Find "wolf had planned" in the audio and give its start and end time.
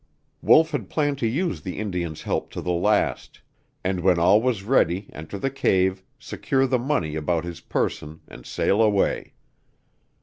0.41-1.19